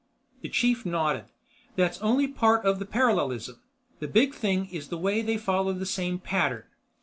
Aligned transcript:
The 0.41 0.49
chief 0.49 0.83
nodded. 0.83 1.25
"That's 1.75 2.01
only 2.01 2.27
part 2.27 2.65
of 2.65 2.79
the 2.79 2.87
parallelism. 2.87 3.59
The 3.99 4.07
big 4.07 4.33
thing 4.33 4.65
is 4.71 4.87
the 4.87 4.97
way 4.97 5.21
they 5.21 5.37
follow 5.37 5.73
the 5.73 5.85
same 5.85 6.17
pattern. 6.17 6.63